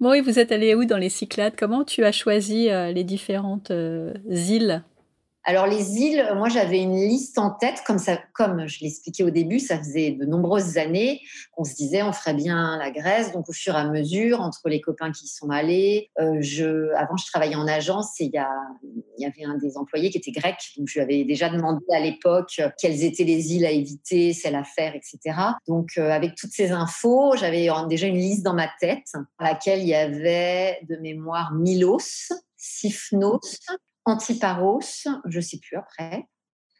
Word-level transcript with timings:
Bon, 0.00 0.20
vous 0.22 0.38
êtes 0.38 0.52
allé 0.52 0.76
où 0.76 0.84
dans 0.84 0.96
les 0.96 1.08
Cyclades? 1.08 1.56
Comment 1.58 1.84
tu 1.84 2.04
as 2.04 2.12
choisi 2.12 2.68
les 2.68 3.04
différentes 3.04 3.70
îles? 3.70 4.82
Alors 5.48 5.66
les 5.66 5.96
îles, 5.96 6.30
moi 6.36 6.50
j'avais 6.50 6.82
une 6.82 6.94
liste 6.94 7.38
en 7.38 7.48
tête, 7.48 7.82
comme 7.86 7.96
ça, 7.96 8.18
comme 8.34 8.68
je 8.68 8.80
l'expliquais 8.82 9.24
au 9.24 9.30
début, 9.30 9.60
ça 9.60 9.78
faisait 9.78 10.10
de 10.10 10.26
nombreuses 10.26 10.76
années 10.76 11.22
qu'on 11.52 11.64
se 11.64 11.74
disait 11.74 12.02
on 12.02 12.12
ferait 12.12 12.34
bien 12.34 12.76
la 12.76 12.90
Grèce. 12.90 13.32
Donc 13.32 13.48
au 13.48 13.54
fur 13.54 13.74
et 13.74 13.78
à 13.78 13.88
mesure, 13.88 14.42
entre 14.42 14.68
les 14.68 14.82
copains 14.82 15.10
qui 15.10 15.24
y 15.24 15.28
sont 15.28 15.48
allés, 15.48 16.10
euh, 16.20 16.36
je, 16.40 16.92
avant 16.96 17.16
je 17.16 17.24
travaillais 17.24 17.54
en 17.54 17.66
agence 17.66 18.20
et 18.20 18.24
il 18.24 18.32
y, 19.16 19.24
avait 19.24 19.44
un 19.44 19.56
des 19.56 19.78
employés 19.78 20.10
qui 20.10 20.18
était 20.18 20.32
grec, 20.32 20.56
donc 20.76 20.86
je 20.86 20.96
lui 20.96 21.00
avais 21.00 21.24
déjà 21.24 21.48
demandé 21.48 21.82
à 21.94 22.00
l'époque 22.00 22.60
quelles 22.78 23.02
étaient 23.02 23.24
les 23.24 23.54
îles 23.54 23.64
à 23.64 23.70
éviter, 23.70 24.34
celles 24.34 24.54
à 24.54 24.64
faire, 24.64 24.94
etc. 24.94 25.34
Donc 25.66 25.92
euh, 25.96 26.10
avec 26.10 26.34
toutes 26.34 26.52
ces 26.52 26.72
infos, 26.72 27.36
j'avais 27.38 27.68
déjà 27.88 28.06
une 28.06 28.18
liste 28.18 28.42
dans 28.42 28.54
ma 28.54 28.68
tête, 28.78 29.06
à 29.38 29.44
laquelle 29.44 29.80
il 29.80 29.88
y 29.88 29.94
avait 29.94 30.78
de 30.86 30.96
mémoire 30.96 31.54
Milos, 31.54 32.28
Sifnos, 32.58 33.40
Antiparos, 34.08 35.06
je 35.26 35.40
sais 35.40 35.58
plus 35.58 35.76
après. 35.76 36.24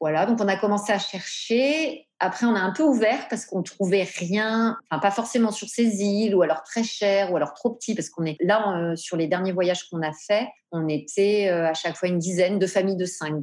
Voilà, 0.00 0.26
donc 0.26 0.40
on 0.40 0.46
a 0.46 0.56
commencé 0.56 0.92
à 0.92 0.98
chercher. 0.98 2.06
Après, 2.20 2.46
on 2.46 2.54
a 2.54 2.60
un 2.60 2.72
peu 2.72 2.84
ouvert 2.84 3.26
parce 3.28 3.44
qu'on 3.46 3.62
trouvait 3.62 4.04
rien, 4.04 4.76
enfin 4.90 5.00
pas 5.00 5.10
forcément 5.10 5.50
sur 5.50 5.68
ces 5.68 6.02
îles, 6.02 6.36
ou 6.36 6.42
alors 6.42 6.62
très 6.62 6.84
cher, 6.84 7.32
ou 7.32 7.36
alors 7.36 7.52
trop 7.52 7.70
petit, 7.70 7.96
parce 7.96 8.08
qu'on 8.08 8.24
est 8.24 8.36
là 8.40 8.76
euh, 8.76 8.96
sur 8.96 9.16
les 9.16 9.26
derniers 9.26 9.52
voyages 9.52 9.88
qu'on 9.88 10.02
a 10.02 10.12
fait, 10.12 10.48
on 10.70 10.86
était 10.88 11.48
euh, 11.50 11.68
à 11.68 11.74
chaque 11.74 11.96
fois 11.96 12.08
une 12.08 12.18
dizaine 12.18 12.60
de 12.60 12.66
familles 12.66 12.96
de 12.96 13.04
cinq. 13.06 13.34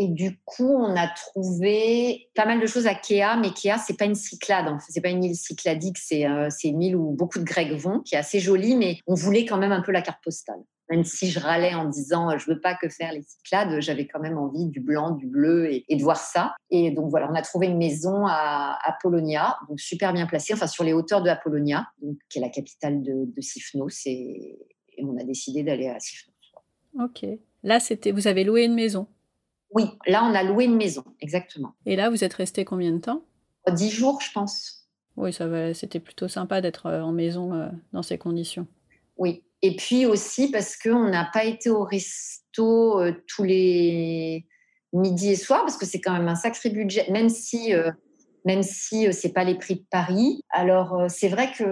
Et 0.00 0.08
du 0.08 0.38
coup, 0.44 0.76
on 0.76 0.94
a 0.94 1.08
trouvé 1.08 2.28
pas 2.34 2.44
mal 2.44 2.60
de 2.60 2.66
choses 2.66 2.86
à 2.86 2.94
Kea, 2.94 3.36
mais 3.40 3.50
Kea, 3.50 3.78
c'est 3.84 3.96
pas 3.96 4.04
une 4.04 4.14
cyclade. 4.14 4.66
C'est 4.88 5.00
pas 5.00 5.08
une 5.08 5.24
île 5.24 5.34
cycladique, 5.34 5.98
c'est 5.98 6.26
euh, 6.26 6.50
une 6.64 6.82
île 6.82 6.96
où 6.96 7.12
beaucoup 7.12 7.38
de 7.38 7.44
Grecs 7.44 7.72
vont, 7.72 8.00
qui 8.00 8.14
est 8.14 8.18
assez 8.18 8.40
jolie, 8.40 8.76
mais 8.76 8.98
on 9.06 9.14
voulait 9.14 9.46
quand 9.46 9.58
même 9.58 9.72
un 9.72 9.80
peu 9.80 9.90
la 9.90 10.02
carte 10.02 10.22
postale 10.22 10.60
même 10.90 11.04
si 11.04 11.30
je 11.30 11.38
râlais 11.38 11.74
en 11.74 11.86
disant 11.86 12.36
je 12.36 12.50
veux 12.50 12.60
pas 12.60 12.74
que 12.74 12.88
faire 12.88 13.12
les 13.12 13.22
Cyclades, 13.22 13.80
j'avais 13.80 14.06
quand 14.06 14.20
même 14.20 14.38
envie 14.38 14.66
du 14.66 14.80
blanc, 14.80 15.12
du 15.12 15.26
bleu 15.26 15.70
et, 15.70 15.96
de 15.96 16.02
voir 16.02 16.16
ça. 16.16 16.54
Et 16.70 16.90
donc 16.90 17.10
voilà, 17.10 17.30
on 17.30 17.34
a 17.34 17.42
trouvé 17.42 17.66
une 17.66 17.78
maison 17.78 18.26
à 18.26 18.78
Apollonia, 18.84 19.58
donc 19.68 19.80
super 19.80 20.12
bien 20.12 20.26
placée, 20.26 20.54
enfin 20.54 20.66
sur 20.66 20.84
les 20.84 20.92
hauteurs 20.92 21.22
de 21.22 21.28
Apollonia, 21.28 21.88
donc, 22.02 22.16
qui 22.28 22.38
est 22.38 22.42
la 22.42 22.48
capitale 22.48 23.02
de, 23.02 23.24
de 23.26 23.40
Sifnos, 23.40 24.06
et, 24.06 24.58
on 25.00 25.16
a 25.16 25.22
décidé 25.22 25.62
d'aller 25.62 25.86
à 25.86 26.00
Sifnos. 26.00 26.34
Ok. 27.00 27.24
Là, 27.62 27.78
c'était, 27.78 28.10
vous 28.10 28.26
avez 28.26 28.42
loué 28.42 28.64
une 28.64 28.74
maison? 28.74 29.06
Oui, 29.70 29.84
là 30.06 30.24
on 30.24 30.34
a 30.34 30.42
loué 30.42 30.64
une 30.64 30.76
maison, 30.76 31.04
exactement. 31.20 31.74
Et 31.86 31.94
là, 31.94 32.10
vous 32.10 32.24
êtes 32.24 32.34
resté 32.34 32.64
combien 32.64 32.90
de 32.92 32.98
temps? 32.98 33.22
Dix 33.70 33.90
jours, 33.90 34.20
je 34.20 34.32
pense. 34.32 34.88
Oui, 35.16 35.32
ça. 35.32 35.74
C'était 35.74 36.00
plutôt 36.00 36.26
sympa 36.26 36.60
d'être 36.60 36.86
euh, 36.86 37.02
en 37.02 37.12
maison 37.12 37.52
euh, 37.52 37.68
dans 37.92 38.02
ces 38.02 38.18
conditions. 38.18 38.66
Oui, 39.16 39.42
et 39.62 39.76
puis 39.76 40.06
aussi 40.06 40.50
parce 40.50 40.76
qu'on 40.76 41.08
n'a 41.08 41.28
pas 41.32 41.44
été 41.44 41.70
au 41.70 41.84
resto 41.84 43.00
euh, 43.00 43.12
tous 43.26 43.44
les 43.44 44.46
midis 44.92 45.32
et 45.32 45.36
soirs, 45.36 45.62
parce 45.62 45.76
que 45.76 45.86
c'est 45.86 46.00
quand 46.00 46.12
même 46.12 46.28
un 46.28 46.36
sacré 46.36 46.70
budget, 46.70 47.06
même 47.10 47.28
si, 47.28 47.74
euh, 47.74 47.90
même 48.44 48.62
si 48.62 49.08
euh, 49.08 49.12
c'est 49.12 49.32
pas 49.32 49.44
les 49.44 49.56
prix 49.56 49.76
de 49.76 49.84
Paris. 49.90 50.42
Alors 50.50 51.06
c'est 51.08 51.28
vrai 51.28 51.52
que 51.52 51.64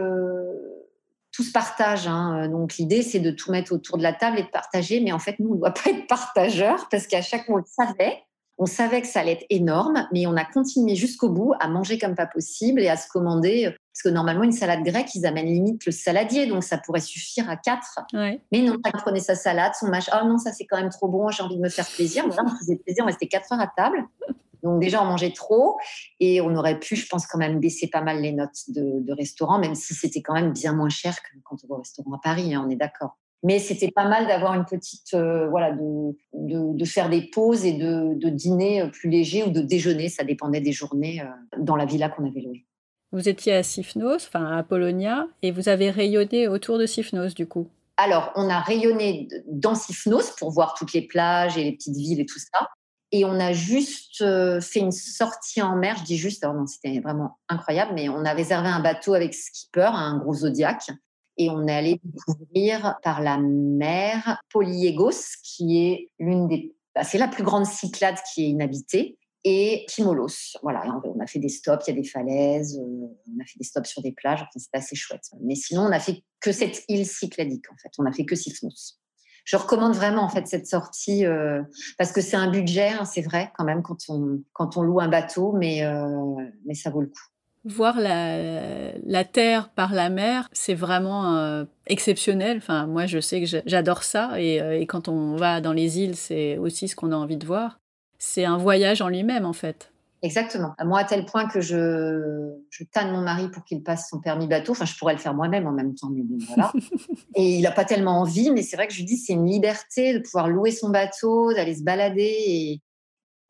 tout 1.33 1.43
se 1.43 1.53
partage. 1.53 2.07
Hein. 2.09 2.49
Donc 2.49 2.77
l'idée, 2.77 3.03
c'est 3.03 3.21
de 3.21 3.31
tout 3.31 3.53
mettre 3.53 3.73
autour 3.73 3.99
de 3.99 4.03
la 4.03 4.13
table 4.13 4.39
et 4.39 4.43
de 4.43 4.49
partager. 4.49 5.01
Mais 5.01 5.13
en 5.13 5.19
fait, 5.19 5.39
nous, 5.39 5.51
on 5.51 5.55
ne 5.55 5.61
doit 5.61 5.71
pas 5.73 5.91
être 5.91 6.07
partageurs 6.07 6.89
parce 6.91 7.07
qu'à 7.07 7.23
chaque 7.23 7.47
fois, 7.47 7.57
on 7.57 7.59
le 7.59 7.65
savait. 7.67 8.23
On 8.59 8.67
savait 8.67 9.03
que 9.03 9.07
ça 9.07 9.21
allait 9.21 9.33
être 9.33 9.47
énorme, 9.51 10.09
mais 10.13 10.27
on 10.27 10.37
a 10.37 10.45
continué 10.45 10.95
jusqu'au 10.95 11.29
bout 11.29 11.53
à 11.61 11.69
manger 11.69 11.99
comme 11.99 12.15
pas 12.15 12.27
possible 12.27 12.81
et 12.81 12.89
à 12.89 12.97
se 12.97 13.09
commander. 13.09 13.75
Parce 13.93 14.03
que 14.03 14.09
normalement, 14.09 14.45
une 14.45 14.53
salade 14.53 14.83
grecque, 14.83 15.15
ils 15.15 15.27
amènent 15.27 15.47
limite 15.47 15.85
le 15.85 15.93
saladier, 15.93 16.47
donc 16.47 16.65
ça 16.65 16.79
pourrait 16.79 17.01
suffire 17.01 17.49
à 17.51 17.57
quatre. 17.57 18.01
Mais 18.53 18.63
non, 18.63 18.77
on 18.85 18.99
prenait 18.99 19.21
sa 19.21 19.35
salade, 19.35 19.73
son 19.79 19.89
machin. 19.89 20.19
Oh 20.23 20.27
non, 20.27 20.39
ça 20.39 20.53
c'est 20.53 20.65
quand 20.65 20.79
même 20.79 20.91
trop 20.91 21.09
bon, 21.09 21.29
j'ai 21.31 21.43
envie 21.43 21.57
de 21.57 21.63
me 21.63 21.69
faire 21.69 21.87
plaisir. 21.87 22.27
Là, 22.29 22.45
on 22.45 22.57
faisait 22.57 22.77
plaisir, 22.77 23.05
on 23.05 23.07
restait 23.07 23.29
quatre 23.29 23.53
heures 23.53 23.61
à 23.61 23.71
table. 23.77 24.05
Donc 24.63 24.81
déjà, 24.81 25.03
on 25.03 25.07
mangeait 25.07 25.33
trop 25.33 25.79
et 26.19 26.41
on 26.41 26.55
aurait 26.57 26.81
pu, 26.81 26.97
je 26.97 27.07
pense, 27.07 27.27
quand 27.27 27.39
même 27.39 27.61
baisser 27.61 27.89
pas 27.89 28.01
mal 28.01 28.21
les 28.21 28.33
notes 28.33 28.69
de, 28.69 29.13
restaurant, 29.13 29.59
même 29.59 29.75
si 29.75 29.95
c'était 29.95 30.23
quand 30.23 30.35
même 30.35 30.53
bien 30.53 30.73
moins 30.73 30.89
cher 30.89 31.15
que 31.23 31.39
quand 31.45 31.57
on 31.65 31.69
va 31.69 31.75
au 31.77 31.79
restaurant 31.79 32.15
à 32.15 32.21
Paris, 32.23 32.55
hein, 32.55 32.65
on 32.67 32.71
est 32.71 32.77
d'accord. 32.77 33.17
Mais 33.43 33.59
c'était 33.59 33.91
pas 33.91 34.09
mal 34.09 34.27
d'avoir 34.27 34.55
une 34.55 34.65
petite, 34.65 35.15
euh, 35.15 35.49
voilà, 35.49 35.73
de, 35.73 36.13
de, 36.33 36.85
faire 36.85 37.11
des 37.11 37.23
pauses 37.23 37.65
et 37.65 37.75
de, 37.75 38.15
de, 38.15 38.29
dîner 38.29 38.83
euh, 38.83 38.89
plus 38.89 39.11
léger 39.11 39.45
ou 39.45 39.51
de 39.51 39.61
déjeuner, 39.61 40.09
ça 40.09 40.25
dépendait 40.25 40.61
des 40.61 40.73
journées 40.73 41.21
euh, 41.21 41.27
dans 41.59 41.77
la 41.77 41.85
villa 41.85 42.09
qu'on 42.09 42.27
avait 42.27 42.41
louée. 42.41 42.65
Vous 43.13 43.29
étiez 43.29 43.55
à 43.55 43.63
Sifnos, 43.63 44.17
enfin 44.17 44.57
à 44.57 44.63
Polonia, 44.63 45.27
et 45.43 45.51
vous 45.51 45.69
avez 45.69 45.91
rayonné 45.91 46.49
autour 46.49 46.79
de 46.79 46.87
Sifnos 46.87 47.35
du 47.35 47.47
coup 47.47 47.69
Alors, 47.99 48.33
on 48.35 48.49
a 48.49 48.59
rayonné 48.61 49.29
dans 49.47 49.75
Sifnos 49.75 50.35
pour 50.39 50.51
voir 50.51 50.75
toutes 50.75 50.93
les 50.93 51.03
plages 51.03 51.57
et 51.57 51.65
les 51.65 51.73
petites 51.73 51.97
villes 51.97 52.21
et 52.21 52.27
tout 52.27 52.41
ça. 52.41 52.69
Et 53.13 53.25
on 53.25 53.39
a 53.39 53.53
juste 53.53 54.25
fait 54.61 54.81
une 54.81 54.91
sortie 54.91 55.63
en 55.63 55.77
mer, 55.77 55.97
je 55.99 56.03
dis 56.03 56.17
juste, 56.17 56.43
alors 56.43 56.57
non, 56.57 56.67
c'était 56.67 56.99
vraiment 56.99 57.39
incroyable, 57.49 57.93
mais 57.95 58.09
on 58.09 58.25
a 58.25 58.33
réservé 58.33 58.69
un 58.69 58.81
bateau 58.81 59.15
avec 59.15 59.33
skipper, 59.33 59.91
un 59.95 60.19
gros 60.19 60.35
Zodiac, 60.35 60.91
et 61.37 61.51
on 61.51 61.69
allé 61.69 62.01
découvrir 62.03 62.97
par 63.03 63.21
la 63.21 63.39
mer 63.39 64.41
Polyégos, 64.51 65.37
qui 65.43 65.79
est 65.79 66.11
l'une 66.19 66.49
des, 66.49 66.75
bah, 66.95 67.05
c'est 67.05 67.19
la 67.19 67.29
plus 67.29 67.45
grande 67.45 67.67
Cyclade 67.67 68.17
qui 68.33 68.45
est 68.45 68.49
inhabitée, 68.49 69.19
et 69.49 69.87
Timolos. 69.89 70.57
Voilà, 70.63 70.83
on 71.05 71.21
a 71.21 71.27
fait 71.27 71.39
des 71.39 71.49
stops, 71.49 71.87
il 71.87 71.95
y 71.95 71.99
a 71.99 72.01
des 72.01 72.09
falaises, 72.09 72.79
euh, 72.79 73.07
on 73.29 73.41
a 73.41 73.45
fait 73.45 73.59
des 73.59 73.65
stops 73.65 73.89
sur 73.89 74.03
des 74.03 74.11
plages, 74.11 74.41
enfin, 74.41 74.51
c'est 74.57 74.75
assez 74.75 74.97
chouette. 74.97 75.23
Mais 75.41 75.55
sinon, 75.55 75.83
on 75.83 75.89
n'a 75.91 76.01
fait 76.01 76.25
que 76.41 76.51
cette 76.51 76.83
île 76.89 77.07
cycladique, 77.07 77.71
en 77.71 77.77
fait. 77.77 77.91
On 77.99 78.07
a 78.07 78.13
fait 78.13 78.25
que 78.25 78.35
Sifnos. 78.35 78.99
Je 79.45 79.57
recommande 79.57 79.95
vraiment 79.95 80.23
en 80.23 80.29
fait 80.29 80.49
cette 80.49 80.67
sortie 80.67 81.25
euh, 81.25 81.63
parce 81.99 82.11
que 82.11 82.21
c'est 82.21 82.37
un 82.37 82.51
budget, 82.51 82.89
hein, 82.89 83.05
c'est 83.05 83.23
vrai 83.23 83.53
quand 83.57 83.63
même 83.63 83.81
quand 83.81 83.99
on 84.09 84.43
quand 84.53 84.77
on 84.77 84.83
loue 84.83 84.99
un 84.99 85.07
bateau, 85.07 85.53
mais 85.53 85.85
euh, 85.85 86.35
mais 86.65 86.75
ça 86.75 86.91
vaut 86.91 87.01
le 87.01 87.07
coup 87.07 87.29
voir 87.73 87.99
la, 88.01 89.25
terre 89.25 89.71
par 89.71 89.93
la 89.93 90.09
mer, 90.09 90.49
c'est 90.53 90.75
vraiment 90.75 91.37
euh, 91.37 91.65
exceptionnel. 91.87 92.59
Enfin, 92.59 92.87
moi, 92.87 93.07
je 93.07 93.19
sais 93.21 93.43
que 93.43 93.63
j'adore 93.67 94.03
ça. 94.03 94.33
Euh, 94.35 94.73
et, 94.73 94.87
quand 94.87 95.09
on 95.09 95.37
va 95.37 95.61
dans 95.61 95.73
les 95.73 95.99
îles, 95.99 96.17
c'est 96.17 96.59
aussi 96.59 96.89
ce 96.89 96.97
qu'on 96.97 97.13
a 97.13 97.17
envie 97.17 97.37
de 97.37 97.47
voir. 97.47 97.79
C'est 98.19 98.45
un 98.45 98.57
voyage 98.57 99.03
en 99.03 99.09
lui-même, 99.09 99.45
en 99.45 99.53
fait. 99.53 99.91
Exactement. 100.23 100.75
Moi, 100.83 101.01
à 101.01 101.05
tel 101.05 101.27
point 101.27 101.47
que 101.47 101.61
je, 101.61 102.55
je 102.71 102.85
tanne 102.85 103.13
mon 103.13 103.21
mari 103.21 103.49
pour 103.49 103.65
qu'il 103.65 103.83
passe 103.83 104.09
son 104.09 104.21
permis 104.21 104.47
bateau. 104.47 104.73
Enfin, 104.73 104.87
je 104.87 104.97
pourrais 104.97 105.13
le 105.13 105.19
faire 105.19 105.35
moi-même 105.35 105.67
en 105.67 105.73
même 105.73 105.95
temps, 105.95 106.09
mais 106.11 106.23
voilà. 106.49 106.73
et 107.35 107.57
il 107.57 107.63
n'a 107.63 107.71
pas 107.71 107.85
tellement 107.85 108.21
envie, 108.21 108.51
mais 108.51 108.63
c'est 108.63 108.77
vrai 108.77 108.87
que 108.87 108.93
je 108.93 108.99
lui 108.99 109.05
dis, 109.05 109.19
c'est 109.19 109.35
une 109.35 109.47
liberté 109.47 110.15
de 110.15 110.21
pouvoir 110.21 110.49
louer 110.49 110.71
son 110.71 110.89
bateau, 110.89 111.53
d'aller 111.53 111.75
se 111.75 111.83
balader. 111.83 112.35
Et 112.47 112.81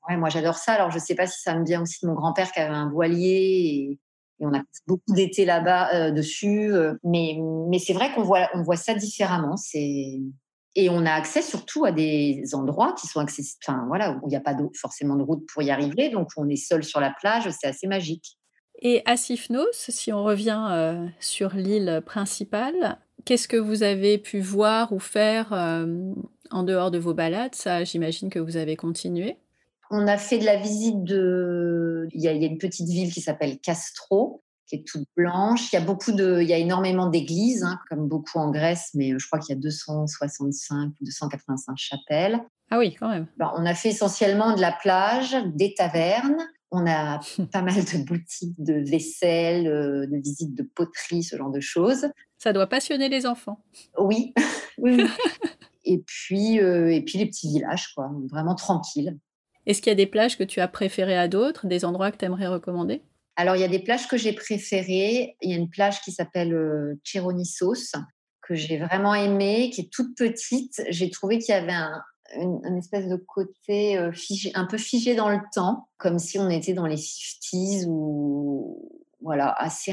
ouais, 0.09 0.16
moi, 0.16 0.28
j'adore 0.28 0.56
ça. 0.56 0.72
Alors, 0.72 0.91
je 0.91 0.97
ne 0.97 1.03
sais 1.03 1.15
pas 1.15 1.26
si 1.26 1.41
ça 1.41 1.56
me 1.56 1.65
vient 1.65 1.82
aussi 1.82 1.99
de 2.03 2.09
mon 2.09 2.15
grand-père 2.15 2.50
qui 2.50 2.60
avait 2.60 2.75
un 2.75 2.91
voilier 2.91 3.31
et, 3.31 3.99
on 4.41 4.54
a 4.54 4.62
beaucoup 4.86 5.12
d'été 5.12 5.44
là-bas 5.44 5.94
euh, 5.94 6.10
dessus. 6.10 6.72
Euh, 6.72 6.94
mais, 7.04 7.38
mais 7.69 7.78
c'est 7.78 7.92
vrai 7.92 8.12
qu'on 8.14 8.22
voit, 8.22 8.48
on 8.54 8.62
voit 8.62 8.76
ça 8.76 8.94
différemment. 8.94 9.56
Et 9.74 10.91
on 10.91 11.06
a 11.06 11.12
accès 11.12 11.41
surtout 11.41 11.86
à 11.86 11.92
des 11.92 12.42
endroits 12.52 12.94
qui 13.00 13.06
sont 13.06 13.20
accessibles, 13.20 13.60
enfin 13.66 13.84
voilà, 13.88 14.12
où 14.12 14.26
il 14.26 14.28
n'y 14.28 14.36
a 14.36 14.41
pas 14.41 14.54
forcément 14.78 15.16
de 15.16 15.22
route 15.22 15.46
pour 15.50 15.62
y 15.62 15.70
arriver, 15.70 16.10
donc 16.10 16.28
on 16.36 16.48
est 16.50 16.56
seul 16.56 16.84
sur 16.84 17.00
la 17.00 17.14
plage, 17.19 17.48
c'est 17.58 17.66
assez 17.66 17.86
magique. 17.86 18.36
Et 18.82 19.00
à 19.06 19.16
Sifnos, 19.16 19.72
si 19.72 20.12
on 20.12 20.22
revient 20.22 20.66
euh, 20.70 21.06
sur 21.19 21.54
l'île 21.54 22.02
principale, 22.04 22.98
qu'est-ce 23.25 23.48
que 23.48 23.56
vous 23.56 23.84
avez 23.84 24.19
pu 24.19 24.41
voir 24.41 24.92
ou 24.92 24.98
faire 24.98 25.54
en 26.50 26.62
dehors 26.62 26.91
de 26.91 26.98
vos 26.98 27.14
balades? 27.14 27.54
Ça, 27.54 27.82
j'imagine 27.84 28.28
que 28.28 28.38
vous 28.38 28.58
avez 28.58 28.76
continué. 28.76 29.38
On 29.91 30.06
a 30.06 30.16
fait 30.16 30.38
de 30.38 30.44
la 30.44 30.56
visite 30.56 31.04
de. 31.04 32.08
Il 32.12 32.20
y 32.20 32.28
a, 32.28 32.32
une 32.32 32.58
petite 32.58 32.88
ville 32.88 33.12
qui 33.12 33.20
s'appelle 33.20 33.58
Castro, 33.60 34.42
qui 34.66 34.76
est 34.76 34.86
toute 34.86 35.06
blanche. 35.16 35.72
Il 35.72 35.76
y 35.76 35.78
a 35.78 35.82
beaucoup 35.82 36.12
de, 36.12 36.41
il 36.42 36.48
y 36.48 36.52
a 36.52 36.58
énormément 36.58 37.08
d'églises, 37.08 37.62
hein, 37.62 37.78
comme 37.88 38.08
beaucoup 38.08 38.38
en 38.38 38.50
Grèce, 38.50 38.91
mais 38.94 39.12
euh, 39.12 39.19
je 39.19 39.26
crois 39.26 39.38
qu'il 39.38 39.54
y 39.54 39.58
a 39.58 39.60
265 39.60 40.93
ou 41.00 41.05
285 41.05 41.76
chapelles. 41.76 42.40
Ah 42.70 42.78
oui, 42.78 42.94
quand 42.94 43.08
même. 43.08 43.28
on 43.38 43.64
a 43.64 43.75
fait 43.75 43.90
essentiellement 43.90 44.55
de 44.55 44.61
la 44.61 44.72
plage, 44.72 45.37
des 45.55 45.75
tavernes. 45.75 46.44
On 46.72 46.84
a 46.87 47.20
pas 47.52 47.62
mal 47.62 47.76
de 47.76 48.05
boutiques 48.05 48.56
de 48.58 48.75
vaisselle, 48.75 49.69
euh, 49.69 50.06
de 50.06 50.16
visites 50.16 50.55
de 50.55 50.64
poterie, 50.64 51.22
ce 51.22 51.37
genre 51.37 51.50
de 51.50 51.61
choses. 51.61 52.08
Ça 52.38 52.52
doit 52.52 52.66
passionner 52.66 53.08
les 53.08 53.25
enfants. 53.25 53.62
Oui, 53.99 54.34
oui. 54.78 55.06
et 55.84 55.99
puis, 55.99 56.61
euh, 56.61 56.93
et 56.93 57.02
puis 57.02 57.19
les 57.19 57.26
petits 57.26 57.49
villages, 57.49 57.93
quoi, 57.94 58.11
vraiment 58.28 58.56
tranquilles. 58.56 59.16
Est-ce 59.66 59.82
qu'il 59.82 59.90
y 59.90 59.92
a 59.92 59.96
des 59.96 60.06
plages 60.06 60.38
que 60.38 60.44
tu 60.44 60.60
as 60.60 60.68
préférées 60.68 61.18
à 61.18 61.28
d'autres, 61.28 61.66
des 61.66 61.84
endroits 61.84 62.10
que 62.10 62.16
tu 62.16 62.24
aimerais 62.24 62.46
recommander? 62.46 63.02
Alors, 63.36 63.56
il 63.56 63.60
y 63.60 63.64
a 63.64 63.68
des 63.68 63.80
plages 63.80 64.08
que 64.08 64.16
j'ai 64.16 64.32
préférées. 64.32 65.36
Il 65.42 65.50
y 65.50 65.52
a 65.52 65.56
une 65.56 65.68
plage 65.68 66.00
qui 66.00 66.12
s'appelle 66.12 66.54
euh, 66.54 66.98
Chironissos, 67.04 67.96
que 68.40 68.54
j'ai 68.54 68.78
vraiment 68.78 69.14
aimée, 69.14 69.70
qui 69.70 69.82
est 69.82 69.92
toute 69.92 70.16
petite. 70.16 70.82
J'ai 70.88 71.10
trouvé 71.10 71.38
qu'il 71.38 71.54
y 71.54 71.58
avait 71.58 71.72
un, 71.72 72.00
une, 72.34 72.76
espèce 72.76 73.08
de 73.08 73.16
côté 73.16 73.98
euh, 73.98 74.10
un 74.54 74.64
peu 74.64 74.78
figé 74.78 75.14
dans 75.14 75.28
le 75.28 75.40
temps, 75.54 75.88
comme 75.98 76.18
si 76.18 76.38
on 76.38 76.48
était 76.48 76.72
dans 76.72 76.86
les 76.86 76.96
50s 76.96 77.86
ou, 77.86 79.06
voilà, 79.26 79.52
assez, 79.58 79.93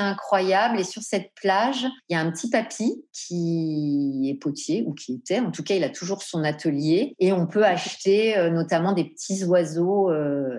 incroyable. 0.00 0.80
Et 0.80 0.84
sur 0.84 1.00
cette 1.00 1.32
plage, 1.40 1.86
il 2.08 2.14
y 2.14 2.16
a 2.16 2.20
un 2.20 2.30
petit 2.32 2.50
papy 2.50 3.04
qui 3.12 4.28
est 4.28 4.34
potier, 4.34 4.82
ou 4.84 4.94
qui 4.94 5.14
était, 5.14 5.38
en 5.38 5.52
tout 5.52 5.62
cas, 5.62 5.76
il 5.76 5.84
a 5.84 5.90
toujours 5.90 6.22
son 6.22 6.42
atelier. 6.42 7.14
Et 7.20 7.32
on 7.32 7.46
peut 7.46 7.64
acheter 7.64 8.36
euh, 8.36 8.50
notamment 8.50 8.92
des 8.92 9.04
petits 9.04 9.44
oiseaux. 9.44 10.10
Euh, 10.10 10.58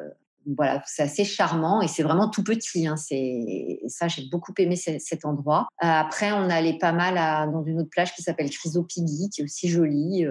voilà, 0.55 0.81
c'est 0.85 1.03
assez 1.03 1.25
charmant 1.25 1.81
et 1.81 1.89
c'est 1.89 2.03
vraiment 2.03 2.29
tout 2.29 2.43
petit. 2.43 2.87
Hein, 2.87 2.95
c'est 2.95 3.81
ça, 3.87 4.07
j'ai 4.07 4.29
beaucoup 4.31 4.53
aimé 4.59 4.77
cet 4.77 5.25
endroit. 5.25 5.67
Euh, 5.83 5.87
après, 5.87 6.31
on 6.31 6.49
allait 6.49 6.77
pas 6.77 6.93
mal 6.93 7.51
dans 7.51 7.65
une 7.65 7.81
autre 7.81 7.89
plage 7.89 8.15
qui 8.15 8.21
s'appelle 8.21 8.49
Chrysopigui, 8.49 9.29
qui 9.29 9.41
est 9.41 9.43
aussi 9.43 9.67
jolie. 9.67 10.25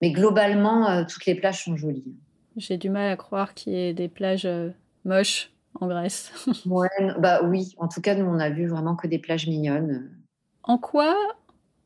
mais 0.00 0.12
globalement, 0.12 1.04
toutes 1.06 1.26
les 1.26 1.34
plages 1.34 1.64
sont 1.64 1.76
jolies. 1.76 2.14
J'ai 2.56 2.76
du 2.76 2.88
mal 2.88 3.10
à 3.10 3.16
croire 3.16 3.54
qu'il 3.54 3.72
y 3.72 3.76
ait 3.76 3.94
des 3.94 4.08
plages 4.08 4.46
moches 5.04 5.50
en 5.80 5.86
Grèce. 5.86 6.32
ouais, 6.66 6.88
bah 7.18 7.40
oui, 7.44 7.74
en 7.78 7.88
tout 7.88 8.00
cas, 8.00 8.14
nous, 8.14 8.26
on 8.26 8.38
a 8.38 8.50
vu 8.50 8.66
vraiment 8.66 8.96
que 8.96 9.06
des 9.06 9.18
plages 9.18 9.46
mignonnes. 9.46 10.10
En 10.62 10.78
quoi, 10.78 11.16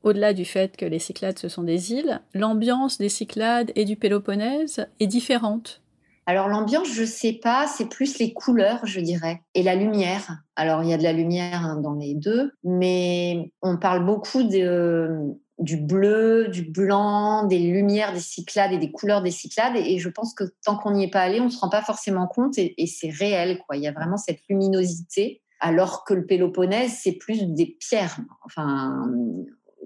au-delà 0.02 0.32
du 0.32 0.44
fait 0.44 0.76
que 0.76 0.86
les 0.86 0.98
Cyclades, 0.98 1.38
ce 1.38 1.48
sont 1.48 1.62
des 1.64 1.92
îles, 1.92 2.20
l'ambiance 2.34 2.98
des 2.98 3.08
Cyclades 3.08 3.72
et 3.74 3.84
du 3.84 3.96
Péloponnèse 3.96 4.86
est 5.00 5.06
différente? 5.06 5.82
Alors 6.26 6.48
l'ambiance, 6.48 6.88
je 6.92 7.04
sais 7.04 7.32
pas, 7.32 7.66
c'est 7.66 7.88
plus 7.88 8.18
les 8.18 8.34
couleurs, 8.34 8.84
je 8.84 9.00
dirais, 9.00 9.42
et 9.54 9.62
la 9.62 9.74
lumière. 9.74 10.42
Alors 10.56 10.82
il 10.82 10.90
y 10.90 10.92
a 10.92 10.98
de 10.98 11.02
la 11.02 11.14
lumière 11.14 11.64
hein, 11.64 11.80
dans 11.80 11.94
les 11.94 12.14
deux, 12.14 12.52
mais 12.62 13.50
on 13.62 13.78
parle 13.78 14.04
beaucoup 14.04 14.42
de, 14.42 15.38
du 15.58 15.76
bleu, 15.76 16.48
du 16.48 16.62
blanc, 16.62 17.44
des 17.46 17.58
lumières 17.58 18.12
des 18.12 18.20
Cyclades 18.20 18.72
et 18.72 18.78
des 18.78 18.92
couleurs 18.92 19.22
des 19.22 19.30
Cyclades. 19.30 19.76
Et, 19.76 19.98
je 19.98 20.08
pense 20.08 20.34
que 20.34 20.44
tant 20.64 20.76
qu'on 20.76 20.92
n'y 20.92 21.04
est 21.04 21.10
pas 21.10 21.20
allé, 21.20 21.40
on 21.40 21.46
ne 21.46 21.50
se 21.50 21.58
rend 21.58 21.68
pas 21.68 21.82
forcément 21.82 22.26
compte 22.26 22.58
et, 22.58 22.86
c'est 22.86 23.10
réel. 23.10 23.58
Quoi. 23.66 23.76
Il 23.76 23.82
y 23.82 23.88
a 23.88 23.92
vraiment 23.92 24.16
cette 24.16 24.40
luminosité, 24.48 25.42
alors 25.60 26.04
que 26.04 26.14
le 26.14 26.26
Péloponnèse, 26.26 26.98
c'est 27.02 27.12
plus 27.12 27.44
des 27.44 27.76
pierres. 27.80 28.18
Enfin, 28.44 29.04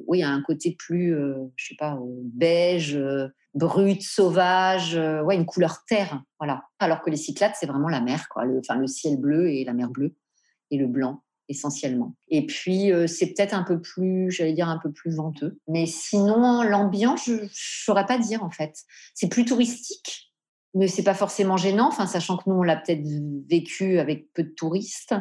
oui, 0.07 0.19
il 0.19 0.21
y 0.21 0.25
a 0.25 0.31
un 0.31 0.43
côté 0.43 0.77
plus, 0.79 1.15
euh, 1.15 1.37
je 1.57 1.69
sais 1.69 1.77
pas, 1.79 1.95
euh, 1.95 2.21
beige, 2.35 2.97
euh, 2.97 3.29
brut, 3.55 4.03
sauvage, 4.03 4.95
ouais, 4.95 5.37
une 5.37 5.47
couleur 5.47 5.85
terre. 5.87 6.23
Voilà. 6.39 6.65
Alors 6.79 7.03
que 7.03 7.11
les 7.11 7.17
Cyclades, 7.17 7.53
c'est 7.59 7.67
vraiment 7.67 7.89
la 7.89 8.01
mer, 8.01 8.29
quoi. 8.29 8.45
Enfin, 8.59 8.79
le 8.79 8.87
ciel 8.87 9.19
bleu 9.19 9.51
et 9.51 9.65
la 9.65 9.73
mer 9.73 9.89
bleue 9.91 10.15
et 10.71 10.79
le 10.79 10.87
blanc 10.87 11.23
essentiellement. 11.49 12.15
Et 12.29 12.47
puis, 12.47 12.93
euh, 12.93 13.07
c'est 13.07 13.27
peut-être 13.27 13.55
un 13.55 13.63
peu 13.63 13.81
plus, 13.81 14.31
j'allais 14.31 14.53
dire, 14.53 14.69
un 14.69 14.79
peu 14.79 14.93
plus 14.93 15.15
venteux. 15.15 15.59
Mais 15.69 15.87
sinon, 15.87 16.63
l'ambiance, 16.63 17.25
je 17.27 17.33
ne 17.35 17.49
saurais 17.53 18.07
pas 18.07 18.19
dire, 18.19 18.43
en 18.43 18.51
fait. 18.51 18.75
C'est 19.15 19.29
plus 19.29 19.45
touristique, 19.45 20.33
mais 20.75 20.89
c'est 20.89 21.03
pas 21.03 21.15
forcément 21.15 21.57
gênant, 21.57 21.89
enfin, 21.89 22.07
sachant 22.07 22.37
que 22.37 22.45
nous, 22.49 22.57
on 22.57 22.63
l'a 22.63 22.77
peut-être 22.77 23.07
vécu 23.49 23.99
avec 23.99 24.33
peu 24.33 24.43
de 24.43 24.51
touristes. 24.51 25.15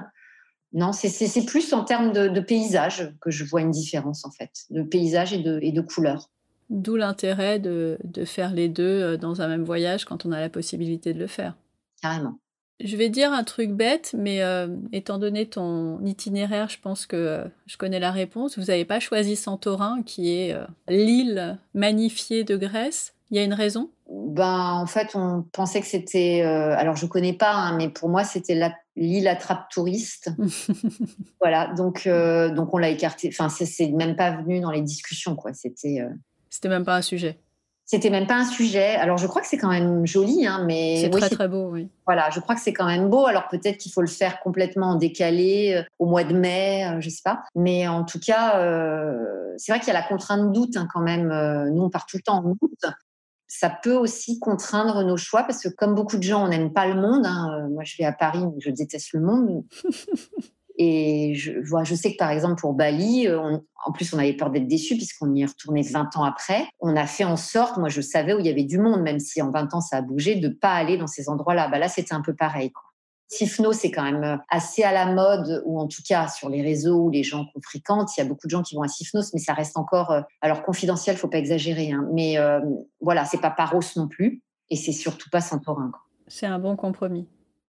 Non, 0.73 0.94
c'est 0.94 1.45
plus 1.45 1.73
en 1.73 1.83
termes 1.83 2.13
de, 2.13 2.39
paysage 2.39 3.13
que 3.19 3.29
je 3.29 3.44
vois 3.44 3.62
une 3.62 3.71
différence, 3.71 4.24
en 4.24 4.31
fait, 4.31 4.51
de 4.69 4.83
paysage 4.83 5.33
et 5.33 5.39
de, 5.39 5.59
et 5.62 5.71
de 5.71 5.81
couleurs. 5.81 6.29
D'où 6.69 6.95
l'intérêt 6.95 7.59
de, 7.59 7.97
de 8.06 8.24
faire 8.24 8.53
les 8.53 8.69
deux 8.69 8.83
euh, 8.83 9.17
dans 9.17 9.41
un 9.41 9.50
même 9.50 9.65
voyage 9.65 10.06
quand 10.06 10.25
on 10.25 10.31
a 10.31 10.39
la 10.39 10.50
possibilité 10.50 11.13
de 11.13 11.19
le 11.19 11.27
faire. 11.27 11.57
Carrément. 12.01 12.39
Je 12.83 12.98
vais 12.98 13.10
dire 13.10 13.31
un 13.31 13.44
truc 13.44 13.72
bête, 13.72 14.16
mais 14.18 14.42
euh, 14.42 14.68
étant 14.92 15.18
donné 15.18 15.45
ton 15.45 16.04
itinéraire, 16.04 16.69
je 16.69 16.80
pense 16.80 17.06
que 17.06 17.16
euh, 17.16 17.44
je 17.68 17.78
connais 17.78 18.00
la 18.00 18.12
réponse. 18.12 18.57
Vous 18.57 18.66
n'avez 18.66 18.86
pas 18.86 19.00
choisi 19.00 19.36
Santorin, 19.36 20.01
qui 20.04 20.33
est 20.33 20.54
euh, 20.54 20.66
l'île 20.88 21.57
magnifiée 21.74 22.44
de 22.44 22.57
Grèce? 22.57 23.13
Il 23.30 23.38
y 23.38 23.39
a 23.39 23.44
une 23.44 23.54
raison? 23.54 23.89
Ben, 24.10 24.74
En 24.74 24.88
fait, 24.88 25.16
on 25.16 25.44
pensait 25.51 25.80
que 25.80 25.88
c'était... 25.88 26.42
alors, 26.42 26.98
je 26.98 27.06
ne 27.06 27.10
connais 27.10 27.33
pas, 27.33 27.54
hein, 27.54 27.78
mais 27.78 27.88
pour 27.88 28.10
moi, 28.10 28.25
c'était 28.25 28.60
l'île 28.98 29.27
attrape 29.30 29.69
touriste. 29.69 30.31
voilà, 31.39 31.74
donc, 31.74 32.07
donc 32.07 32.74
on 32.74 32.77
l'a 32.77 32.89
écarté. 32.89 33.30
Enfin, 33.31 33.48
c'est 33.48 33.88
même 33.88 34.18
pas 34.18 34.31
venu 34.31 34.60
dans 34.60 34.72
les 34.72 34.81
discussions, 34.81 35.36
quoi. 35.36 35.54
C'était... 35.54 36.06
C'était 36.50 36.68
même 36.68 36.84
pas 36.84 36.98
un 36.98 37.01
sujet. 37.01 37.39
C'était 37.91 38.09
même 38.09 38.25
pas 38.25 38.35
un 38.35 38.45
sujet. 38.45 38.95
Alors, 38.95 39.17
je 39.17 39.27
crois 39.27 39.41
que 39.41 39.47
c'est 39.49 39.57
quand 39.57 39.67
même 39.67 40.07
joli, 40.07 40.47
hein, 40.47 40.63
mais 40.65 41.01
c'est 41.01 41.09
très 41.09 41.29
très 41.29 41.49
beau, 41.49 41.71
oui. 41.71 41.89
Voilà, 42.05 42.29
je 42.29 42.39
crois 42.39 42.55
que 42.55 42.61
c'est 42.61 42.71
quand 42.71 42.85
même 42.85 43.09
beau. 43.09 43.25
Alors 43.25 43.49
peut-être 43.49 43.77
qu'il 43.79 43.91
faut 43.91 43.99
le 43.99 44.07
faire 44.07 44.39
complètement 44.39 44.91
en 44.91 44.95
décalé 44.95 45.73
euh, 45.75 45.83
au 45.99 46.05
mois 46.05 46.23
de 46.23 46.33
mai, 46.33 46.85
je 46.85 46.95
euh, 46.95 47.01
je 47.01 47.09
sais 47.09 47.21
pas. 47.21 47.43
Mais 47.53 47.89
en 47.89 48.05
tout 48.05 48.21
cas, 48.25 48.59
euh, 48.59 49.53
c'est 49.57 49.73
vrai 49.73 49.79
qu'il 49.79 49.89
y 49.89 49.91
a 49.91 49.99
la 49.99 50.07
contrainte 50.07 50.53
d'août 50.53 50.69
hein, 50.77 50.88
quand 50.93 51.01
même. 51.01 51.27
nous, 51.73 51.83
on 51.83 51.89
part 51.89 52.05
tout 52.05 52.15
le 52.15 52.23
temps 52.23 52.38
en 52.38 52.55
août. 52.61 52.79
Ça 53.49 53.69
peut 53.69 53.97
aussi 53.97 54.39
contraindre 54.39 55.03
nos 55.03 55.17
choix 55.17 55.43
parce 55.43 55.61
que 55.61 55.67
comme 55.67 55.93
beaucoup 55.93 56.15
de 56.15 56.23
gens, 56.23 56.45
on 56.45 56.47
n'aime 56.47 56.71
pas 56.71 56.88
le 56.88 56.95
monde. 56.95 57.25
Hein. 57.25 57.67
Moi, 57.71 57.83
je 57.83 57.97
vais 57.97 58.05
à 58.05 58.13
Paris, 58.13 58.45
je 58.59 58.69
déteste 58.69 59.11
le 59.11 59.19
monde. 59.19 59.65
Et 60.77 61.35
je, 61.35 61.51
vois, 61.68 61.83
je 61.83 61.95
sais 61.95 62.13
que 62.13 62.18
par 62.18 62.31
exemple 62.31 62.59
pour 62.59 62.73
Bali, 62.73 63.27
euh, 63.27 63.57
en 63.85 63.91
plus 63.91 64.13
on 64.13 64.18
avait 64.18 64.33
peur 64.33 64.50
d'être 64.50 64.68
déçu 64.68 64.95
puisqu'on 64.95 65.33
y 65.33 65.41
est 65.41 65.45
retourné 65.45 65.81
20 65.81 66.15
ans 66.18 66.23
après. 66.23 66.65
On 66.79 66.95
a 66.95 67.06
fait 67.06 67.23
en 67.23 67.38
sorte, 67.38 67.77
moi 67.77 67.89
je 67.89 68.01
savais 68.01 68.33
où 68.33 68.39
il 68.39 68.45
y 68.45 68.50
avait 68.50 68.63
du 68.63 68.79
monde, 68.79 69.01
même 69.01 69.19
si 69.19 69.41
en 69.41 69.51
20 69.51 69.73
ans 69.73 69.81
ça 69.81 69.97
a 69.97 70.01
bougé, 70.01 70.35
de 70.35 70.50
pas 70.50 70.73
aller 70.73 70.97
dans 70.97 71.07
ces 71.07 71.29
endroits-là. 71.29 71.68
Bah 71.68 71.79
là 71.79 71.88
c'était 71.88 72.13
un 72.13 72.21
peu 72.21 72.35
pareil. 72.35 72.71
Quoi. 72.71 72.83
Tifno, 73.27 73.71
c'est 73.71 73.91
quand 73.91 74.03
même 74.03 74.23
euh, 74.23 74.38
assez 74.50 74.83
à 74.83 74.91
la 74.91 75.13
mode, 75.13 75.62
ou 75.65 75.79
en 75.79 75.88
tout 75.88 76.01
cas 76.07 76.27
sur 76.27 76.50
les 76.50 76.62
réseaux 76.62 77.06
où 77.06 77.09
les 77.09 77.24
gens 77.24 77.45
qu'on 77.53 77.62
fréquente, 77.62 78.09
il 78.15 78.21
y 78.21 78.24
a 78.24 78.27
beaucoup 78.27 78.47
de 78.47 78.51
gens 78.51 78.62
qui 78.62 78.75
vont 78.75 78.81
à 78.81 78.88
Sifnos, 78.88 79.31
mais 79.33 79.39
ça 79.39 79.53
reste 79.53 79.77
encore, 79.77 80.12
euh, 80.12 80.21
alors 80.41 80.63
confidentiel, 80.63 81.15
faut 81.15 81.29
pas 81.29 81.38
exagérer, 81.38 81.91
hein, 81.91 82.07
mais 82.13 82.38
voilà, 83.00 83.24
c'est 83.25 83.39
pas 83.39 83.51
Paros 83.51 83.79
non 83.95 84.07
plus, 84.07 84.41
et 84.69 84.75
c'est 84.75 84.91
surtout 84.91 85.29
pas 85.29 85.41
Santorin. 85.41 85.91
C'est 86.27 86.45
un 86.45 86.59
bon 86.59 86.75
compromis. 86.75 87.27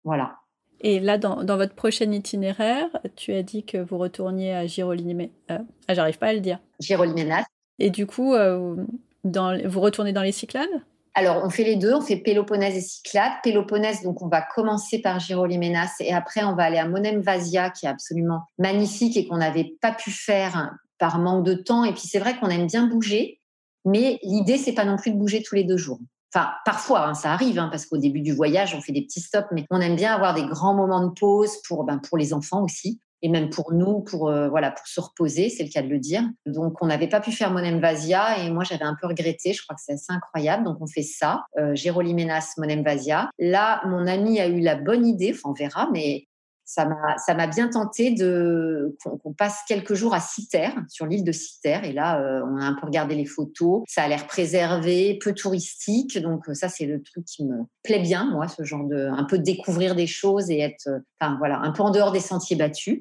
Voilà. 0.05 0.37
Et 0.81 1.01
là, 1.01 1.19
dans, 1.19 1.45
votre 1.45 1.75
prochain 1.75 2.11
itinéraire, 2.13 2.89
tu 3.17 3.33
as 3.33 3.43
dit 3.43 3.65
que 3.65 3.79
vous 3.79 3.99
retourniez 3.99 4.55
à 4.55 4.67
Giroliménas. 4.67 5.31
Euh, 5.51 5.59
ah, 5.89 5.95
j'arrive 5.95 6.19
pas 6.19 6.29
à 6.29 6.33
le 6.33 6.41
dire. 6.41 6.61
Giroliménas. 6.81 7.45
Et 7.79 7.91
du 7.91 8.07
coup, 8.07 8.35
euh, 8.35 8.77
dans, 9.25 9.59
vous 9.67 9.81
retournez 9.81 10.13
dans 10.13 10.23
les 10.23 10.33
Cyclades? 10.33 10.69
Alors, 11.15 11.43
on 11.45 11.51
fait 11.51 11.65
les 11.65 11.75
deux, 11.75 11.95
on 11.95 12.01
fait 12.01 12.17
Péloponnèse 12.17 12.77
et 12.77 12.81
Cyclades. 12.81 13.33
Péloponnèse, 13.43 14.03
donc 14.03 14.23
on 14.23 14.29
va 14.29 14.41
commencer 14.41 15.01
par 15.01 15.19
Giroliménas 15.19 15.97
et 15.99 16.15
après 16.15 16.45
on 16.45 16.55
va 16.55 16.65
aller 16.65 16.79
à 16.79 16.87
Monem 16.87 17.21
Vasia, 17.23 17.71
qui 17.71 17.87
est 17.87 17.89
absolument 17.89 18.43
magnifique 18.57 19.17
et 19.17 19.27
qu'on 19.27 19.39
n'avait 19.39 19.75
pas 19.81 19.91
pu 19.91 20.13
faire 20.13 20.77
par 20.99 21.19
manque 21.19 21.45
de 21.45 21.55
temps. 21.55 21.83
Et 21.83 21.93
puis 21.93 22.05
c'est 22.05 22.21
vrai 22.21 22.39
qu'on 22.39 22.49
aime 22.49 22.69
bien 22.69 22.87
bouger, 22.87 23.41
mais 23.85 24.21
l'idée 24.23 24.59
c'est 24.59 24.75
pas 24.75 24.85
non 24.85 24.97
plus 24.97 25.11
de 25.11 25.17
bouger 25.17 25.43
tous 25.43 25.57
les 25.57 25.65
deux 25.65 25.77
jours. 25.77 25.99
Enfin, 26.35 26.51
parfois, 26.65 27.07
hein, 27.07 27.15
ça 27.15 27.33
arrive, 27.33 27.59
hein, 27.59 27.69
parce 27.71 27.87
qu'au 27.87 27.97
début 27.97 28.21
du 28.21 28.35
voyage, 28.35 28.75
on 28.75 28.83
fait 28.83 28.93
des 28.93 29.03
petits 29.03 29.21
stops, 29.21 29.49
mais 29.53 29.65
on 29.71 29.81
aime 29.81 29.97
bien 29.97 30.15
avoir 30.15 30.35
des 30.35 30.45
grands 30.45 30.75
moments 30.75 31.07
de 31.07 31.13
pause 31.13 31.57
pour, 31.67 31.85
ben, 31.85 31.99
pour 31.99 32.19
les 32.19 32.35
enfants 32.35 32.63
aussi, 32.63 33.01
et 33.23 33.29
même 33.29 33.51
pour 33.51 33.73
nous, 33.73 34.01
pour, 34.01 34.29
euh, 34.29 34.49
voilà, 34.49 34.71
pour 34.71 34.87
se 34.87 35.01
reposer, 35.01 35.49
c'est 35.49 35.65
le 35.65 35.71
cas 35.71 35.83
de 35.83 35.89
le 35.89 35.99
dire. 35.99 36.23
Donc, 36.47 36.75
on 36.83 36.87
n'avait 36.87 37.09
pas 37.09 37.21
pu 37.21 37.33
faire 37.33 37.51
Monem 37.51 37.81
Vasia, 37.81 38.39
et 38.39 38.51
moi, 38.51 38.63
j'avais 38.63 38.85
un 38.85 38.95
peu 39.01 39.09
regretté. 39.09 39.53
Je 39.53 39.63
crois 39.63 39.75
que 39.75 39.83
c'est 39.85 39.95
assez 39.95 40.13
incroyable. 40.13 40.65
Donc, 40.65 40.77
on 40.81 40.87
fait 40.87 41.03
ça, 41.03 41.45
euh, 41.59 41.75
Géroliménas, 41.75 42.55
Monem 42.59 42.85
Vasia. 42.85 43.31
Là, 43.39 43.81
mon 43.87 44.07
ami 44.07 44.39
a 44.39 44.47
eu 44.47 44.61
la 44.61 44.77
bonne 44.77 45.07
idée, 45.07 45.33
enfin, 45.35 45.51
on 45.51 45.53
verra, 45.55 45.89
mais 45.93 46.28
ça 46.69 47.35
m'a 47.35 47.47
bien 47.47 47.69
tenté 47.69 48.11
de 48.11 48.95
qu'on 49.03 49.33
passe 49.33 49.61
quelques 49.67 49.95
jours 49.95 50.13
à 50.13 50.21
Citer, 50.21 50.69
sur 50.89 51.07
l'île 51.07 51.25
de 51.25 51.33
Citer. 51.33 51.81
Et 51.85 51.93
là, 51.95 52.21
euh, 52.21 52.43
on 52.45 52.61
a 52.61 52.65
un 52.65 52.75
peu 52.75 52.85
regardé 52.85 53.15
les 53.15 53.25
photos. 53.25 53.83
Ça 53.89 54.03
a 54.03 54.09
l'air 54.09 54.27
préservé, 54.27 55.19
peu 55.19 55.33
touristique. 55.33 56.19
Donc 56.19 56.47
euh, 56.47 56.55
ça, 56.55 56.69
c'est 56.69 56.85
le 56.85 57.03
truc 57.03 57.25
qui 57.25 57.47
me 57.47 57.65
plaît 57.83 58.01
bien, 58.01 58.31
moi, 58.31 58.49
ce 58.49 58.65
genre 58.65 58.85
de 58.85 59.09
un 59.09 59.25
peu 59.25 59.39
découvrir 59.39 59.95
des 59.95 60.07
choses 60.07 60.51
et 60.51 60.59
être, 60.59 60.89
euh, 60.89 60.99
enfin 61.19 61.37
voilà, 61.39 61.59
un 61.61 61.73
peu 61.73 61.83
en 61.83 61.91
dehors 61.91 62.13
des 62.13 62.21
sentiers 62.21 62.57
battus. 62.57 63.01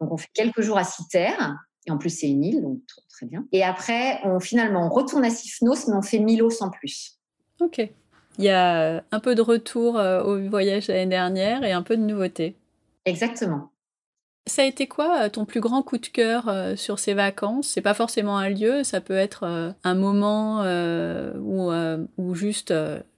Donc 0.00 0.12
on 0.12 0.16
fait 0.16 0.30
quelques 0.32 0.60
jours 0.60 0.78
à 0.78 0.84
Citer. 0.84 1.34
Et 1.88 1.90
en 1.90 1.98
plus, 1.98 2.10
c'est 2.10 2.28
une 2.28 2.44
île, 2.44 2.62
donc 2.62 2.78
très 3.08 3.26
bien. 3.26 3.44
Et 3.50 3.64
après, 3.64 4.20
on 4.22 4.38
finalement 4.38 4.86
on 4.86 4.88
retourne 4.88 5.24
à 5.24 5.30
Sifnos, 5.30 5.88
mais 5.88 5.94
on 5.94 6.02
fait 6.02 6.20
Milos 6.20 6.62
en 6.62 6.70
plus. 6.70 7.18
Ok. 7.60 7.80
Il 8.38 8.44
y 8.44 8.50
a 8.50 9.02
un 9.10 9.20
peu 9.20 9.34
de 9.34 9.42
retour 9.42 9.96
au 9.96 10.48
voyage 10.48 10.86
l'année 10.86 11.06
dernière 11.06 11.64
et 11.64 11.72
un 11.72 11.82
peu 11.82 11.96
de 11.96 12.02
nouveauté. 12.02 12.56
Exactement. 13.04 13.72
Ça 14.46 14.62
a 14.62 14.64
été 14.64 14.88
quoi 14.88 15.24
euh, 15.24 15.28
ton 15.28 15.44
plus 15.44 15.60
grand 15.60 15.82
coup 15.82 15.98
de 15.98 16.06
cœur 16.06 16.48
euh, 16.48 16.74
sur 16.74 16.98
ces 16.98 17.14
vacances? 17.14 17.68
C'est 17.68 17.82
pas 17.82 17.94
forcément 17.94 18.38
un 18.38 18.48
lieu, 18.48 18.82
ça 18.84 19.00
peut 19.00 19.16
être 19.16 19.44
euh, 19.44 19.70
un 19.84 19.94
moment 19.94 20.62
ou, 21.38 21.70
ou 22.16 22.34
juste 22.34 22.72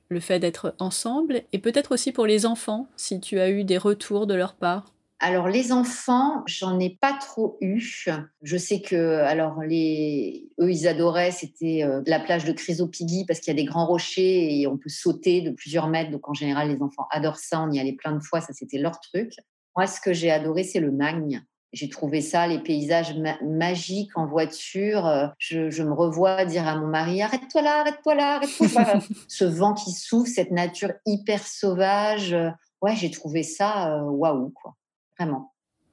le 0.08 0.20
fait 0.20 0.38
d'être 0.40 0.74
ensemble, 0.78 1.42
et 1.52 1.58
peut-être 1.58 1.92
aussi 1.92 2.12
pour 2.12 2.26
les 2.26 2.44
enfants, 2.44 2.86
si 2.96 3.18
tu 3.18 3.38
as 3.38 3.48
eu 3.48 3.64
des 3.64 3.78
retours 3.78 4.26
de 4.26 4.34
leur 4.34 4.54
part? 4.54 4.92
Alors 5.20 5.48
les 5.48 5.72
enfants, 5.72 6.42
j'en 6.46 6.78
ai 6.80 6.98
pas 7.00 7.14
trop 7.14 7.56
eu. 7.60 8.06
Je 8.42 8.56
sais 8.56 8.82
que 8.82 9.20
alors 9.20 9.62
les 9.62 10.50
eux 10.60 10.70
ils 10.70 10.88
adoraient, 10.88 11.30
c'était 11.30 11.86
la 12.06 12.18
plage 12.18 12.44
de 12.44 12.52
Chrysopigui 12.52 13.24
parce 13.24 13.38
qu'il 13.38 13.56
y 13.56 13.56
a 13.56 13.62
des 13.62 13.64
grands 13.64 13.86
rochers 13.86 14.60
et 14.60 14.66
on 14.66 14.76
peut 14.76 14.90
sauter 14.90 15.40
de 15.40 15.50
plusieurs 15.50 15.88
mètres. 15.88 16.10
Donc 16.10 16.28
en 16.28 16.34
général 16.34 16.68
les 16.68 16.82
enfants 16.82 17.06
adorent 17.10 17.36
ça. 17.38 17.62
On 17.62 17.70
y 17.70 17.78
allait 17.78 17.94
plein 17.94 18.12
de 18.12 18.22
fois, 18.22 18.40
ça 18.40 18.52
c'était 18.52 18.78
leur 18.78 18.98
truc. 19.00 19.32
Moi, 19.76 19.86
ce 19.86 20.00
que 20.00 20.12
j'ai 20.12 20.30
adoré, 20.30 20.64
c'est 20.64 20.80
le 20.80 20.90
Magne. 20.90 21.42
J'ai 21.72 21.88
trouvé 21.88 22.20
ça, 22.20 22.46
les 22.46 22.58
paysages 22.58 23.14
magiques 23.42 24.16
en 24.16 24.26
voiture. 24.26 25.06
Euh, 25.06 25.28
je, 25.38 25.82
me 25.82 25.94
revois 25.94 26.44
dire 26.44 26.68
à 26.68 26.76
mon 26.76 26.86
mari 26.86 27.22
Arrête-toi 27.22 27.62
là, 27.62 27.80
arrête-toi 27.80 28.14
là, 28.14 28.36
arrête-toi 28.36 28.68
là. 28.74 29.00
Ce 29.28 29.44
vent 29.44 29.72
qui 29.72 29.92
souffle, 29.92 30.28
cette 30.28 30.50
nature 30.50 30.92
hyper 31.06 31.46
sauvage. 31.46 32.34
Euh, 32.34 32.50
ouais, 32.82 32.94
j'ai 32.94 33.10
trouvé 33.10 33.42
ça 33.42 33.96
euh, 33.96 34.02
waouh, 34.02 34.50
quoi. 34.50 34.76
vraiment. 35.18 35.51